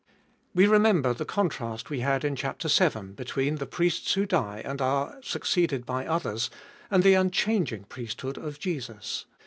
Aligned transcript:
We 0.55 0.65
remember 0.65 1.13
the 1.13 1.25
contrast 1.25 1.91
we 1.91 1.99
had 1.99 2.25
in 2.25 2.35
chap. 2.35 2.59
vii. 2.63 3.13
between 3.13 3.57
the 3.57 3.67
priests 3.67 4.13
who 4.15 4.25
die 4.25 4.63
and 4.65 4.81
are 4.81 5.19
succeeded 5.21 5.85
by 5.85 6.07
others, 6.07 6.49
and 6.89 7.03
the 7.03 7.13
unchanging 7.13 7.83
priesthood 7.83 8.39
of 8.39 8.57
Jesus. 8.57 9.25